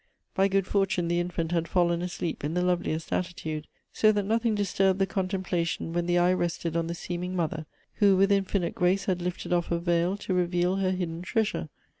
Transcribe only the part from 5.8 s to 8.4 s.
when the eye rested on the seeming mother, who with